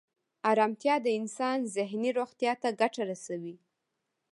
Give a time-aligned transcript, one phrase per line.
[0.51, 3.55] ارامتیا د انسان ذهني روغتیا ته ګټه رسوي.